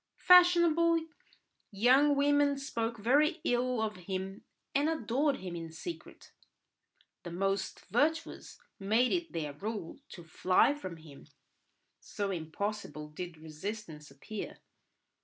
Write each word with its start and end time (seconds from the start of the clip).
Fashionable 0.17 1.05
young 1.69 2.15
women 2.15 2.57
spoke 2.57 2.97
very 2.97 3.39
ill 3.43 3.79
of 3.83 3.97
him 4.07 4.43
and 4.73 4.89
adored 4.89 5.35
him 5.41 5.55
in 5.55 5.71
secret; 5.71 6.31
the 7.21 7.29
most 7.29 7.81
virtuous 7.85 8.57
made 8.79 9.11
it 9.11 9.31
their 9.31 9.53
rule 9.53 9.99
to 10.09 10.23
fly 10.23 10.73
from 10.73 10.97
him, 10.97 11.27
so 11.99 12.31
impossible 12.31 13.09
did 13.09 13.37
resistance 13.37 14.09
appear. 14.09 14.57